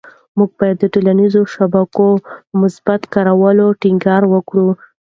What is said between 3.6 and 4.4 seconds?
ټینګار